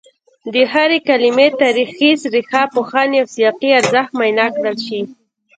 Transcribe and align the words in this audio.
د 0.53 0.55
هرې 0.71 0.99
کلمې 1.09 1.47
تاریخي، 1.61 2.11
ریښه 2.33 2.61
پوهني 2.73 3.17
او 3.21 3.27
سیاقي 3.35 3.69
ارزښت 3.79 4.11
معاینه 4.17 4.45
کړل 4.55 4.77
شي 4.85 5.01